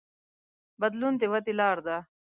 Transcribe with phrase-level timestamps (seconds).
[0.81, 1.97] بدلون د ودې لار ده.